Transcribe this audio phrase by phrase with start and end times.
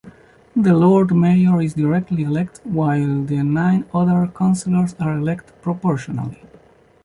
[0.55, 6.41] The Lord Mayor is directly elected while the nine other Councillors are elected proportionally.